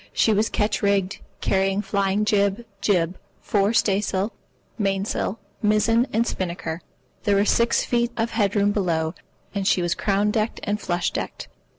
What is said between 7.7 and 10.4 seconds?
feet of head room below, and she was crown